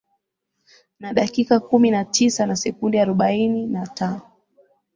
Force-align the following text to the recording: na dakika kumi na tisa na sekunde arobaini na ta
na 0.99 1.13
dakika 1.13 1.59
kumi 1.59 1.91
na 1.91 2.05
tisa 2.05 2.45
na 2.45 2.55
sekunde 2.55 3.01
arobaini 3.01 3.65
na 3.65 3.87
ta 3.95 4.21